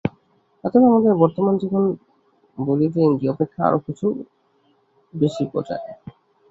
[0.63, 1.83] অতএব আমাদের বর্তমান জীবন
[2.57, 4.05] বলিতে ইন্দ্রিয় অপেক্ষা আরও কিছু
[5.13, 5.83] বেশী বুঝায়।